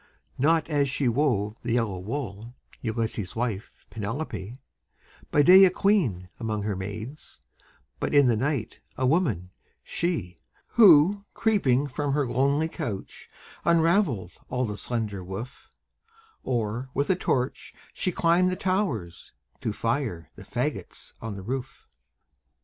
[0.39, 4.55] Not as she wove the yellow wool, Ulysses' wife, Penelope;
[5.29, 7.41] By day a queen among her maids,
[7.99, 9.51] But in the night a woman,
[9.83, 10.37] she,
[10.69, 13.27] Who, creeping from her lonely couch,
[13.63, 15.69] Unraveled all the slender woof;
[16.41, 21.87] Or, with a torch, she climbed the towers, To fire the fagots on the roof!